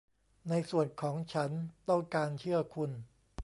[0.49, 1.51] ในส่วนของฉัน
[1.89, 2.91] ต้องการเชื่อคุณ